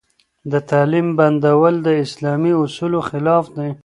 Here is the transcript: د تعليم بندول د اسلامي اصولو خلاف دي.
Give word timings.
د 0.51 0.53
تعليم 0.69 1.07
بندول 1.17 1.75
د 1.87 1.89
اسلامي 2.03 2.51
اصولو 2.63 2.99
خلاف 3.09 3.45
دي. 3.57 3.69